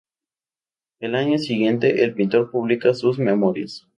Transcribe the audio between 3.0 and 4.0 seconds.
memorias.